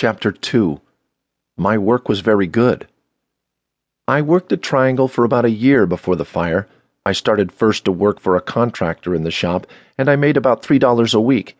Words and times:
Chapter 0.00 0.32
2 0.32 0.80
My 1.58 1.76
work 1.76 2.08
was 2.08 2.20
very 2.20 2.46
good. 2.46 2.88
I 4.08 4.22
worked 4.22 4.50
at 4.50 4.62
Triangle 4.62 5.08
for 5.08 5.26
about 5.26 5.44
a 5.44 5.50
year 5.50 5.84
before 5.84 6.16
the 6.16 6.24
fire. 6.24 6.66
I 7.04 7.12
started 7.12 7.52
first 7.52 7.84
to 7.84 7.92
work 7.92 8.18
for 8.18 8.34
a 8.34 8.40
contractor 8.40 9.14
in 9.14 9.24
the 9.24 9.30
shop, 9.30 9.66
and 9.98 10.08
I 10.08 10.16
made 10.16 10.38
about 10.38 10.62
$3 10.62 11.14
a 11.14 11.20
week. 11.20 11.54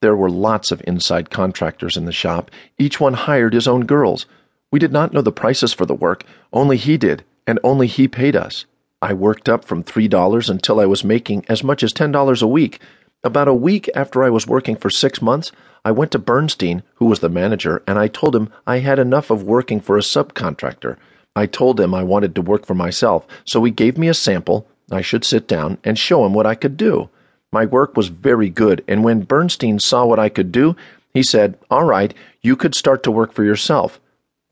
There 0.00 0.16
were 0.16 0.30
lots 0.30 0.72
of 0.72 0.82
inside 0.86 1.28
contractors 1.28 1.98
in 1.98 2.06
the 2.06 2.12
shop. 2.12 2.50
Each 2.78 2.98
one 2.98 3.12
hired 3.12 3.52
his 3.52 3.68
own 3.68 3.84
girls. 3.84 4.24
We 4.70 4.78
did 4.78 4.90
not 4.90 5.12
know 5.12 5.20
the 5.20 5.30
prices 5.30 5.74
for 5.74 5.84
the 5.84 5.92
work, 5.92 6.24
only 6.50 6.78
he 6.78 6.96
did, 6.96 7.24
and 7.46 7.60
only 7.62 7.88
he 7.88 8.08
paid 8.08 8.34
us. 8.34 8.64
I 9.02 9.12
worked 9.12 9.50
up 9.50 9.66
from 9.66 9.84
$3 9.84 10.48
until 10.48 10.80
I 10.80 10.86
was 10.86 11.04
making 11.04 11.44
as 11.46 11.62
much 11.62 11.82
as 11.82 11.92
$10 11.92 12.42
a 12.42 12.46
week. 12.46 12.80
About 13.22 13.48
a 13.48 13.54
week 13.54 13.90
after 13.94 14.24
I 14.24 14.30
was 14.30 14.46
working 14.46 14.76
for 14.76 14.88
six 14.88 15.20
months, 15.20 15.52
I 15.84 15.90
went 15.90 16.12
to 16.12 16.18
Bernstein, 16.18 16.82
who 16.96 17.06
was 17.06 17.20
the 17.20 17.28
manager, 17.28 17.82
and 17.86 17.98
I 17.98 18.06
told 18.06 18.36
him 18.36 18.50
I 18.66 18.78
had 18.78 18.98
enough 18.98 19.30
of 19.30 19.42
working 19.42 19.80
for 19.80 19.96
a 19.96 20.02
subcontractor. 20.02 20.96
I 21.34 21.46
told 21.46 21.80
him 21.80 21.94
I 21.94 22.02
wanted 22.04 22.34
to 22.36 22.42
work 22.42 22.66
for 22.66 22.74
myself, 22.74 23.26
so 23.44 23.64
he 23.64 23.70
gave 23.70 23.98
me 23.98 24.08
a 24.08 24.14
sample. 24.14 24.66
I 24.90 25.00
should 25.00 25.24
sit 25.24 25.48
down 25.48 25.78
and 25.82 25.98
show 25.98 26.24
him 26.24 26.34
what 26.34 26.46
I 26.46 26.54
could 26.54 26.76
do. 26.76 27.08
My 27.52 27.66
work 27.66 27.96
was 27.96 28.08
very 28.08 28.48
good, 28.48 28.84
and 28.86 29.02
when 29.02 29.22
Bernstein 29.22 29.78
saw 29.78 30.06
what 30.06 30.18
I 30.18 30.28
could 30.28 30.52
do, 30.52 30.76
he 31.12 31.22
said, 31.22 31.58
All 31.70 31.84
right, 31.84 32.14
you 32.42 32.54
could 32.54 32.74
start 32.74 33.02
to 33.02 33.10
work 33.10 33.32
for 33.32 33.44
yourself. 33.44 34.00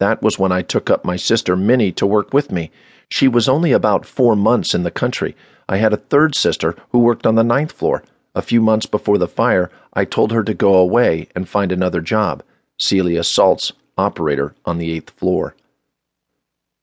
That 0.01 0.23
was 0.23 0.38
when 0.38 0.51
I 0.51 0.62
took 0.62 0.91
up 0.91 1.05
my 1.05 1.16
sister 1.16 1.55
Minnie 1.55 1.93
to 1.93 2.07
work 2.07 2.33
with 2.33 2.51
me. 2.51 2.71
She 3.09 3.29
was 3.29 3.49
only 3.49 3.73
about 3.73 4.07
four 4.07 4.35
months 4.35 4.74
in 4.74 4.83
the 4.83 4.91
country. 4.91 5.37
I 5.69 5.77
had 5.77 5.93
a 5.93 5.99
third 5.99 6.35
sister 6.35 6.74
who 6.91 6.99
worked 6.99 7.27
on 7.27 7.37
the 7.37 7.45
ninth 7.45 7.73
floor. 7.73 8.02
A 8.34 8.43
few 8.43 8.61
months 8.61 8.87
before 8.87 9.19
the 9.19 9.27
fire, 9.27 9.70
I 9.93 10.05
told 10.05 10.30
her 10.33 10.45
to 10.45 10.55
go 10.55 10.75
away 10.75 11.29
and 11.34 11.48
find 11.48 11.73
another 11.73 12.01
job. 12.01 12.43
Celia 12.79 13.21
Saltz, 13.21 13.73
operator 13.98 14.55
on 14.65 14.79
the 14.79 14.93
eighth 14.93 15.11
floor. 15.11 15.55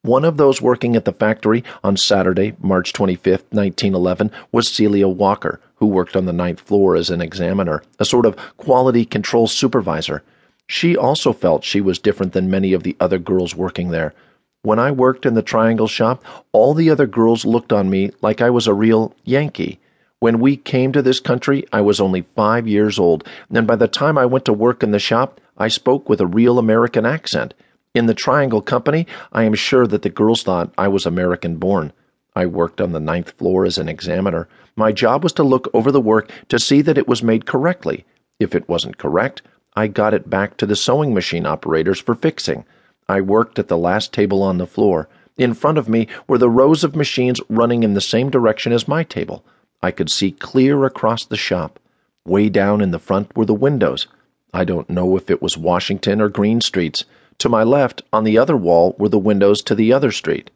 One 0.03 0.23
of 0.23 0.38
those 0.38 0.61
working 0.61 0.95
at 0.95 1.05
the 1.05 1.11
factory 1.11 1.63
on 1.83 1.97
Saturday, 1.97 2.55
March 2.59 2.94
25, 2.94 3.45
1911, 3.49 4.31
was 4.52 4.69
Celia 4.69 5.08
Walker, 5.08 5.59
who 5.75 5.86
worked 5.86 6.16
on 6.16 6.25
the 6.25 6.33
ninth 6.33 6.61
floor 6.61 6.95
as 6.95 7.09
an 7.09 7.21
examiner, 7.21 7.81
a 7.99 8.05
sort 8.05 8.25
of 8.25 8.36
quality 8.58 9.05
control 9.05 9.47
supervisor. 9.47 10.23
She 10.67 10.95
also 10.95 11.33
felt 11.33 11.64
she 11.64 11.81
was 11.81 11.97
different 11.97 12.33
than 12.33 12.49
many 12.49 12.73
of 12.73 12.83
the 12.83 12.95
other 12.99 13.17
girls 13.17 13.55
working 13.55 13.89
there. 13.89 14.14
When 14.61 14.80
I 14.80 14.91
worked 14.91 15.25
in 15.25 15.33
the 15.33 15.41
Triangle 15.41 15.88
shop, 15.88 16.23
all 16.52 16.73
the 16.73 16.89
other 16.89 17.08
girls 17.08 17.45
looked 17.45 17.71
on 17.71 17.89
me 17.89 18.11
like 18.21 18.41
I 18.41 18.49
was 18.49 18.67
a 18.67 18.73
real 18.73 19.16
Yankee. 19.23 19.80
When 20.19 20.39
we 20.39 20.57
came 20.57 20.93
to 20.93 21.03
this 21.03 21.19
country, 21.19 21.63
I 21.71 21.81
was 21.81 22.01
only 22.01 22.25
five 22.35 22.67
years 22.67 22.97
old, 22.97 23.23
and 23.51 23.67
by 23.67 23.75
the 23.75 23.87
time 23.87 24.17
I 24.17 24.25
went 24.25 24.45
to 24.45 24.53
work 24.53 24.81
in 24.81 24.89
the 24.89 24.97
shop, 24.97 25.39
I 25.59 25.67
spoke 25.67 26.09
with 26.09 26.19
a 26.19 26.25
real 26.25 26.57
American 26.57 27.05
accent. 27.05 27.53
In 27.93 28.07
the 28.07 28.15
Triangle 28.15 28.63
Company, 28.63 29.05
I 29.31 29.43
am 29.43 29.53
sure 29.53 29.85
that 29.85 30.01
the 30.01 30.09
girls 30.09 30.41
thought 30.41 30.73
I 30.75 30.87
was 30.87 31.05
American 31.05 31.57
born. 31.57 31.93
I 32.35 32.47
worked 32.47 32.81
on 32.81 32.93
the 32.93 32.99
ninth 32.99 33.31
floor 33.37 33.63
as 33.63 33.77
an 33.77 33.87
examiner. 33.87 34.47
My 34.75 34.91
job 34.91 35.21
was 35.21 35.33
to 35.33 35.43
look 35.43 35.69
over 35.71 35.91
the 35.91 36.01
work 36.01 36.31
to 36.49 36.57
see 36.57 36.81
that 36.81 36.97
it 36.97 37.07
was 37.07 37.21
made 37.21 37.45
correctly. 37.45 38.03
If 38.39 38.55
it 38.55 38.67
wasn't 38.67 38.97
correct, 38.97 39.43
I 39.75 39.85
got 39.85 40.15
it 40.15 40.31
back 40.31 40.57
to 40.57 40.65
the 40.65 40.75
sewing 40.75 41.13
machine 41.13 41.45
operators 41.45 41.99
for 41.99 42.15
fixing. 42.15 42.65
I 43.07 43.21
worked 43.21 43.59
at 43.59 43.67
the 43.67 43.77
last 43.77 44.13
table 44.13 44.41
on 44.41 44.57
the 44.57 44.65
floor. 44.65 45.09
In 45.37 45.53
front 45.53 45.77
of 45.77 45.87
me 45.87 46.07
were 46.27 46.39
the 46.39 46.49
rows 46.49 46.83
of 46.83 46.95
machines 46.95 47.39
running 47.49 47.83
in 47.83 47.93
the 47.93 48.02
same 48.02 48.31
direction 48.31 48.73
as 48.73 48.87
my 48.87 49.03
table. 49.03 49.45
I 49.81 49.92
could 49.92 50.09
see 50.09 50.31
clear 50.31 50.86
across 50.86 51.25
the 51.25 51.38
shop. 51.38 51.80
Way 52.25 52.50
down 52.50 52.81
in 52.81 52.92
the 52.92 53.00
front 53.00 53.36
were 53.36 53.45
the 53.45 53.53
windows. 53.53 54.08
I 54.53 54.64
don't 54.64 54.89
know 54.89 55.16
if 55.16 55.30
it 55.30 55.42
was 55.42 55.58
Washington 55.58 56.20
or 56.22 56.30
Greene 56.30 56.61
Streets. 56.61 57.06
To 57.39 57.50
my 57.50 57.64
left, 57.64 58.02
on 58.11 58.23
the 58.23 58.38
other 58.38 58.58
wall, 58.58 58.95
were 58.98 59.09
the 59.09 59.20
windows 59.20 59.61
to 59.64 59.75
the 59.75 59.94
other 59.94 60.11
street. 60.11 60.50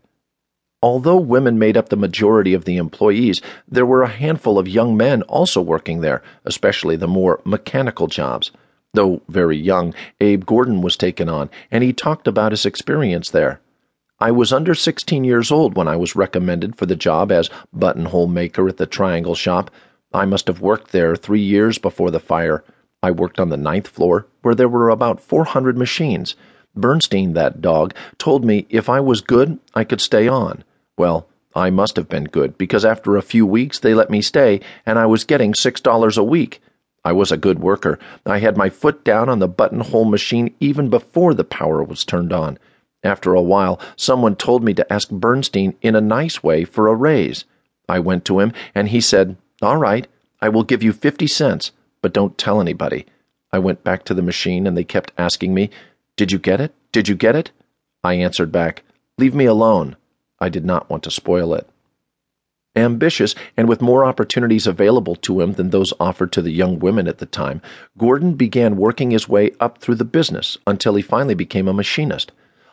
Although 0.83 1.17
women 1.17 1.59
made 1.59 1.77
up 1.77 1.89
the 1.89 1.95
majority 1.95 2.55
of 2.55 2.65
the 2.65 2.77
employees, 2.77 3.41
there 3.67 3.85
were 3.85 4.01
a 4.01 4.07
handful 4.07 4.57
of 4.57 4.67
young 4.67 4.97
men 4.97 5.21
also 5.23 5.61
working 5.61 6.01
there, 6.01 6.23
especially 6.43 6.95
the 6.95 7.07
more 7.07 7.39
mechanical 7.43 8.07
jobs. 8.07 8.51
Though 8.93 9.21
very 9.29 9.57
young, 9.57 9.93
Abe 10.19 10.43
Gordon 10.43 10.81
was 10.81 10.97
taken 10.97 11.29
on, 11.29 11.51
and 11.69 11.83
he 11.83 11.93
talked 11.93 12.27
about 12.27 12.51
his 12.51 12.65
experience 12.65 13.29
there. 13.29 13.61
I 14.21 14.29
was 14.29 14.53
under 14.53 14.75
16 14.75 15.23
years 15.23 15.51
old 15.51 15.75
when 15.75 15.87
I 15.87 15.95
was 15.95 16.15
recommended 16.15 16.75
for 16.75 16.85
the 16.85 16.95
job 16.95 17.31
as 17.31 17.49
buttonhole 17.73 18.27
maker 18.27 18.67
at 18.67 18.77
the 18.77 18.85
Triangle 18.85 19.33
shop. 19.33 19.71
I 20.13 20.25
must 20.25 20.45
have 20.45 20.61
worked 20.61 20.91
there 20.91 21.15
three 21.15 21.41
years 21.41 21.79
before 21.79 22.11
the 22.11 22.19
fire. 22.19 22.63
I 23.01 23.09
worked 23.09 23.39
on 23.39 23.49
the 23.49 23.57
ninth 23.57 23.87
floor, 23.87 24.27
where 24.43 24.53
there 24.53 24.69
were 24.69 24.89
about 24.89 25.21
400 25.21 25.75
machines. 25.75 26.35
Bernstein, 26.75 27.33
that 27.33 27.61
dog, 27.61 27.95
told 28.19 28.45
me 28.45 28.67
if 28.69 28.89
I 28.89 28.99
was 28.99 29.21
good, 29.21 29.57
I 29.73 29.83
could 29.83 29.99
stay 29.99 30.27
on. 30.27 30.63
Well, 30.99 31.27
I 31.55 31.71
must 31.71 31.95
have 31.95 32.07
been 32.07 32.25
good, 32.25 32.59
because 32.59 32.85
after 32.85 33.17
a 33.17 33.23
few 33.23 33.47
weeks 33.47 33.79
they 33.79 33.95
let 33.95 34.11
me 34.11 34.21
stay, 34.21 34.61
and 34.85 34.99
I 34.99 35.07
was 35.07 35.23
getting 35.23 35.53
$6 35.53 36.17
a 36.17 36.23
week. 36.23 36.61
I 37.03 37.11
was 37.11 37.31
a 37.31 37.37
good 37.37 37.57
worker. 37.57 37.97
I 38.27 38.37
had 38.37 38.55
my 38.55 38.69
foot 38.69 39.03
down 39.03 39.29
on 39.29 39.39
the 39.39 39.47
buttonhole 39.47 40.05
machine 40.05 40.53
even 40.59 40.91
before 40.91 41.33
the 41.33 41.43
power 41.43 41.81
was 41.81 42.05
turned 42.05 42.31
on. 42.31 42.59
After 43.03 43.33
a 43.33 43.41
while, 43.41 43.79
someone 43.95 44.35
told 44.35 44.63
me 44.63 44.73
to 44.75 44.93
ask 44.93 45.09
Bernstein 45.09 45.75
in 45.81 45.95
a 45.95 46.01
nice 46.01 46.43
way 46.43 46.63
for 46.65 46.87
a 46.87 46.95
raise. 46.95 47.45
I 47.89 47.99
went 47.99 48.25
to 48.25 48.39
him, 48.39 48.53
and 48.75 48.89
he 48.89 49.01
said, 49.01 49.37
All 49.61 49.77
right, 49.77 50.07
I 50.41 50.49
will 50.49 50.63
give 50.63 50.83
you 50.83 50.93
fifty 50.93 51.27
cents, 51.27 51.71
but 52.01 52.13
don't 52.13 52.37
tell 52.37 52.61
anybody. 52.61 53.05
I 53.51 53.59
went 53.59 53.83
back 53.83 54.05
to 54.05 54.13
the 54.13 54.21
machine, 54.21 54.67
and 54.67 54.77
they 54.77 54.83
kept 54.83 55.11
asking 55.17 55.53
me, 55.53 55.69
Did 56.15 56.31
you 56.31 56.39
get 56.39 56.61
it? 56.61 56.73
Did 56.91 57.07
you 57.07 57.15
get 57.15 57.35
it? 57.35 57.51
I 58.03 58.13
answered 58.13 58.51
back, 58.51 58.83
Leave 59.17 59.35
me 59.35 59.45
alone. 59.45 59.95
I 60.39 60.49
did 60.49 60.65
not 60.65 60.89
want 60.89 61.03
to 61.03 61.11
spoil 61.11 61.53
it. 61.53 61.67
Ambitious 62.75 63.35
and 63.57 63.67
with 63.67 63.81
more 63.81 64.05
opportunities 64.05 64.65
available 64.65 65.15
to 65.17 65.41
him 65.41 65.53
than 65.53 65.71
those 65.71 65.93
offered 65.99 66.31
to 66.31 66.41
the 66.41 66.51
young 66.51 66.79
women 66.79 67.07
at 67.07 67.17
the 67.17 67.25
time, 67.25 67.61
Gordon 67.97 68.35
began 68.35 68.77
working 68.77 69.11
his 69.11 69.27
way 69.27 69.51
up 69.59 69.79
through 69.79 69.95
the 69.95 70.05
business 70.05 70.57
until 70.65 70.95
he 70.95 71.01
finally 71.01 71.35
became 71.35 71.67
a 71.67 71.73
machinist. 71.73 72.31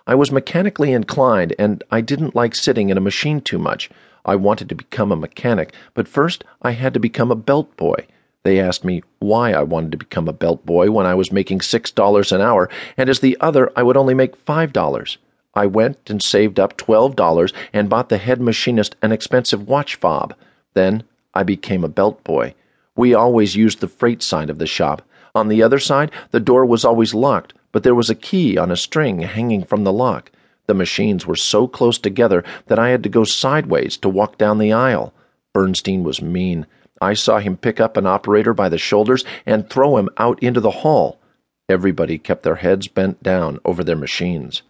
I 0.09 0.15
was 0.15 0.33
mechanically 0.33 0.93
inclined, 0.93 1.55
and 1.59 1.85
I 1.91 2.01
didn't 2.01 2.35
like 2.35 2.55
sitting 2.55 2.89
in 2.89 2.97
a 2.97 3.01
machine 3.01 3.43
too 3.43 3.59
much. 3.59 3.91
I 4.25 4.37
wanted 4.37 4.71
to 4.71 4.75
become 4.75 5.13
a 5.13 5.17
mechanic, 5.17 5.75
but 5.93 6.09
first 6.09 6.45
I 6.63 6.71
had 6.71 6.95
to 6.95 7.01
become 7.01 7.31
a 7.31 7.37
belt 7.37 7.77
boy. 7.77 8.07
They 8.43 8.59
asked 8.59 8.87
me 8.87 9.03
why 9.19 9.53
I 9.53 9.63
wanted 9.63 9.93
to 9.93 9.99
become 9.99 10.27
a 10.27 10.33
belt 10.33 10.65
boy 10.65 10.91
when 10.91 11.05
I 11.05 11.15
was 11.15 11.31
making 11.31 11.61
six 11.61 11.91
dollars 11.91 12.33
an 12.33 12.41
hour, 12.41 12.71
and 12.97 13.11
as 13.11 13.21
the 13.21 13.37
other 13.41 13.71
I 13.77 13.83
would 13.83 13.99
only 13.99 14.15
make 14.15 14.35
five 14.35 14.73
dollars. 14.73 15.19
I 15.53 15.67
went 15.67 15.99
and 16.09 16.23
saved 16.23 16.59
up 16.59 16.79
twelve 16.79 17.15
dollars 17.15 17.53
and 17.75 17.91
bought 17.91 18.09
the 18.09 18.17
head 18.17 18.41
machinist 18.41 18.97
an 19.03 19.13
expensive 19.13 19.69
watch 19.69 19.97
fob. 19.97 20.35
Then 20.73 21.03
I 21.35 21.43
became 21.43 21.85
a 21.85 21.89
belt 21.89 22.25
boy. 22.25 22.55
We 22.97 23.13
always 23.13 23.57
used 23.57 23.81
the 23.81 23.89
freight 23.89 24.23
side 24.23 24.49
of 24.49 24.59
the 24.59 24.67
shop. 24.67 25.03
On 25.35 25.49
the 25.49 25.63
other 25.63 25.79
side, 25.79 26.11
the 26.31 26.41
door 26.41 26.65
was 26.65 26.83
always 26.83 27.13
locked, 27.13 27.53
but 27.73 27.83
there 27.83 27.95
was 27.95 28.11
a 28.11 28.15
key 28.15 28.57
on 28.57 28.71
a 28.71 28.77
string 28.77 29.21
hanging 29.21 29.65
from 29.65 29.85
the 29.85 29.93
lock. 29.93 30.31
The 30.67 30.75
machines 30.75 31.27
were 31.27 31.37
so 31.37 31.67
close 31.67 31.99
together 31.99 32.45
that 32.67 32.79
I 32.79 32.91
had 32.91 33.03
to 33.03 33.09
go 33.09 33.25
sideways 33.25 33.97
to 33.99 34.09
walk 34.09 34.39
down 34.39 34.59
the 34.59 34.73
aisle. 34.73 35.13
Bernstein 35.55 36.05
was 36.05 36.21
mean. 36.21 36.67
I 37.01 37.15
saw 37.15 37.39
him 37.39 37.57
pick 37.57 37.81
up 37.81 37.97
an 37.97 38.07
operator 38.07 38.53
by 38.53 38.69
the 38.69 38.79
shoulders 38.79 39.25
and 39.47 39.69
throw 39.69 39.97
him 39.97 40.09
out 40.19 40.43
into 40.43 40.61
the 40.61 40.71
hall. 40.83 41.19
Everybody 41.69 42.19
kept 42.19 42.43
their 42.43 42.57
heads 42.57 42.89
bent 42.89 43.23
down 43.23 43.61
over 43.65 43.85
their 43.85 43.97
machines. 43.97 44.63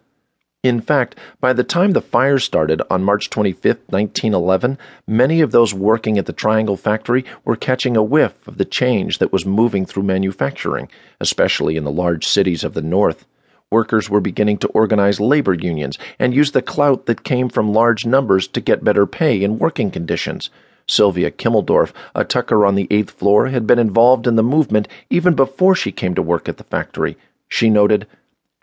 In 0.64 0.80
fact, 0.80 1.14
by 1.41 1.52
the 1.52 1.62
time 1.62 1.92
the 1.92 2.00
fire 2.00 2.41
started 2.41 2.82
on 2.91 3.04
March 3.04 3.30
25, 3.30 3.64
1911, 3.91 4.76
many 5.06 5.41
of 5.41 5.52
those 5.52 5.72
working 5.72 6.19
at 6.19 6.26
the 6.26 6.32
Triangle 6.32 6.76
factory 6.76 7.24
were 7.44 7.54
catching 7.54 7.96
a 7.96 8.02
whiff 8.02 8.34
of 8.48 8.58
the 8.58 8.64
change 8.64 9.19
that 9.19 9.32
was 9.32 9.46
moving 9.46 9.86
through 9.86 10.02
manufacturing, 10.02 10.88
especially 11.20 11.76
in 11.76 11.84
the 11.84 11.92
large 11.92 12.26
cities 12.26 12.64
of 12.64 12.74
the 12.74 12.82
North. 12.82 13.25
Workers 13.70 14.10
were 14.10 14.20
beginning 14.20 14.58
to 14.58 14.69
organize 14.69 15.20
labor 15.20 15.55
unions 15.55 15.96
and 16.19 16.34
use 16.34 16.50
the 16.50 16.61
clout 16.61 17.06
that 17.06 17.22
came 17.22 17.49
from 17.49 17.72
large 17.72 18.04
numbers 18.04 18.49
to 18.49 18.61
get 18.61 18.82
better 18.82 19.06
pay 19.06 19.44
and 19.44 19.61
working 19.61 19.93
conditions. 19.93 20.50
Sylvia 20.88 21.31
Kimmeldorf, 21.31 21.93
a 22.16 22.25
tucker 22.25 22.66
on 22.66 22.75
the 22.75 22.88
eighth 22.90 23.12
floor, 23.12 23.46
had 23.46 23.64
been 23.64 23.78
involved 23.78 24.26
in 24.26 24.34
the 24.34 24.43
movement 24.43 24.88
even 25.08 25.37
before 25.37 25.76
she 25.76 25.93
came 25.93 26.16
to 26.16 26.22
work 26.22 26.49
at 26.49 26.56
the 26.56 26.64
factory. 26.64 27.16
She 27.49 27.70
noted, 27.70 28.08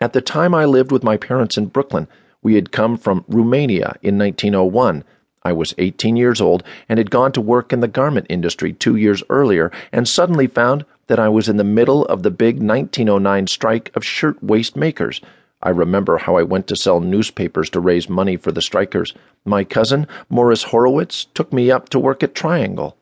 at 0.00 0.12
the 0.12 0.20
time 0.20 0.54
I 0.54 0.64
lived 0.64 0.92
with 0.92 1.02
my 1.02 1.16
parents 1.16 1.56
in 1.56 1.66
Brooklyn, 1.66 2.08
we 2.42 2.54
had 2.54 2.72
come 2.72 2.96
from 2.96 3.24
Romania 3.28 3.96
in 4.02 4.18
1901. 4.18 5.04
I 5.42 5.52
was 5.52 5.74
18 5.78 6.16
years 6.16 6.40
old 6.40 6.62
and 6.88 6.98
had 6.98 7.10
gone 7.10 7.32
to 7.32 7.40
work 7.40 7.72
in 7.72 7.80
the 7.80 7.88
garment 7.88 8.26
industry 8.28 8.72
two 8.72 8.96
years 8.96 9.22
earlier 9.30 9.70
and 9.92 10.06
suddenly 10.06 10.46
found 10.46 10.84
that 11.06 11.18
I 11.18 11.28
was 11.28 11.48
in 11.48 11.56
the 11.56 11.64
middle 11.64 12.04
of 12.06 12.22
the 12.22 12.30
big 12.30 12.56
1909 12.56 13.46
strike 13.46 13.90
of 13.94 14.04
shirt 14.04 14.42
waist 14.42 14.76
makers. 14.76 15.20
I 15.62 15.70
remember 15.70 16.18
how 16.18 16.36
I 16.36 16.42
went 16.42 16.66
to 16.66 16.76
sell 16.76 17.00
newspapers 17.00 17.70
to 17.70 17.80
raise 17.80 18.08
money 18.08 18.36
for 18.36 18.52
the 18.52 18.60
strikers. 18.60 19.14
My 19.44 19.64
cousin, 19.64 20.06
Morris 20.28 20.64
Horowitz, 20.64 21.26
took 21.32 21.52
me 21.52 21.70
up 21.70 21.88
to 21.90 21.98
work 21.98 22.22
at 22.22 22.34
Triangle. 22.34 22.96